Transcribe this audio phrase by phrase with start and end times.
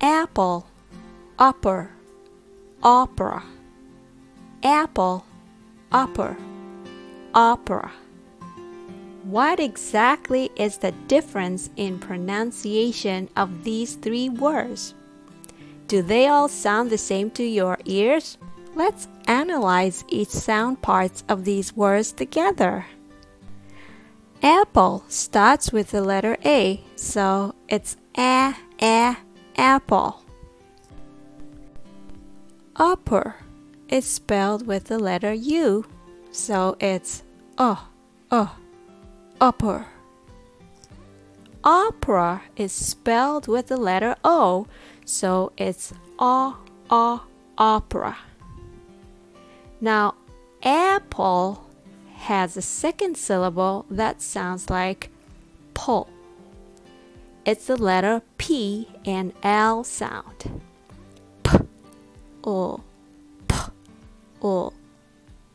[0.00, 0.66] apple,
[1.38, 1.90] upper,
[2.82, 3.42] opera,
[4.62, 5.24] apple,
[5.92, 6.36] upper,
[7.34, 7.92] opera.
[9.24, 14.94] What exactly is the difference in pronunciation of these three words?
[15.88, 18.38] Do they all sound the same to your ears?
[18.74, 22.86] Let's analyze each sound parts of these words together.
[24.42, 29.16] Apple starts with the letter A, so it's a, a,
[29.56, 30.22] apple.
[32.76, 33.36] Upper
[33.88, 35.86] is spelled with the letter U,
[36.30, 37.22] so it's
[37.56, 37.76] uh,
[38.30, 38.48] uh,
[39.40, 39.86] upper.
[41.64, 44.68] Opera is spelled with the letter O,
[45.04, 46.52] so it's a,
[46.90, 47.20] a,
[47.58, 48.16] opera.
[49.80, 50.14] Now,
[50.62, 51.66] apple
[52.14, 55.10] has a second syllable that sounds like
[55.74, 56.08] pull.
[57.46, 60.62] It's the letter P and L sound.
[61.44, 61.58] P,
[62.42, 62.80] o,
[63.46, 63.54] p,
[64.42, 64.72] o,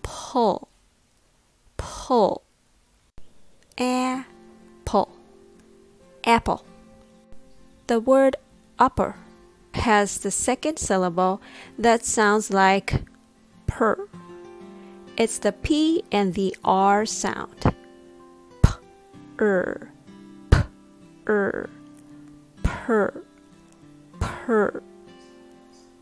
[0.02, 0.70] pull,
[1.76, 2.44] pull.
[3.78, 5.10] Apple,
[6.24, 6.64] apple.
[7.88, 8.38] The word
[8.80, 9.18] upper
[9.74, 11.42] has the second syllable
[11.78, 13.04] that sounds like
[13.68, 14.08] per.
[15.18, 17.76] It's the P and the R sound.
[18.64, 18.70] P,
[19.42, 19.92] er,
[20.50, 20.58] p,
[21.28, 21.70] er,
[22.86, 23.24] per,
[24.20, 24.82] per,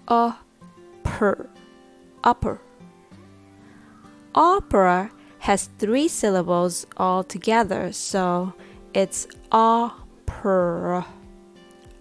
[0.08, 0.33] a,
[1.03, 1.49] per,
[2.23, 2.61] upper.
[4.33, 8.53] Opera has three syllables all together, so
[8.94, 11.05] it's opera,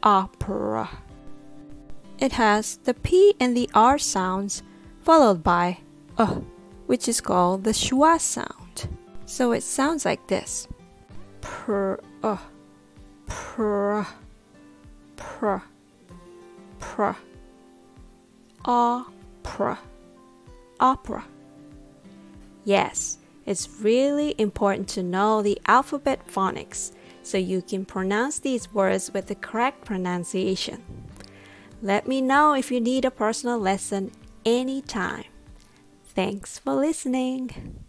[0.03, 0.89] opera.
[2.19, 4.63] It has the P and the R sounds
[5.03, 5.79] followed by
[6.19, 6.27] a
[6.87, 8.89] which is called the schwa sound.
[9.27, 10.67] So it sounds like this.
[11.41, 12.39] Pr, uh,
[13.27, 14.03] pr,
[15.19, 15.57] pr,
[16.79, 17.11] pr,
[18.65, 19.79] opera,
[20.81, 21.25] opera.
[22.65, 26.93] Yes, it's really important to know the alphabet phonics
[27.23, 30.83] so you can pronounce these words with the correct pronunciation.
[31.83, 34.13] Let me know if you need a personal lesson
[34.45, 35.25] anytime.
[36.15, 37.85] Thanks for listening.